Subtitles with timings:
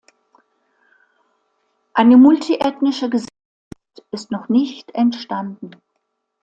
[1.93, 5.75] Eine multiethnische Gesellschaft ist noch nicht entstanden.